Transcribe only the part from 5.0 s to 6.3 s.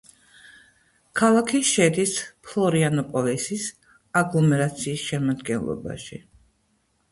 შემადგენლობაში.